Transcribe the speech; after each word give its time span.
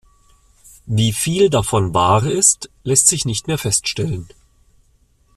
Wie 0.87 1.13
viel 1.13 1.51
davon 1.51 1.93
wahr 1.93 2.23
ist, 2.25 2.71
lässt 2.83 3.05
sich 3.05 3.25
nicht 3.25 3.45
mehr 3.45 3.59
feststellen. 3.59 4.27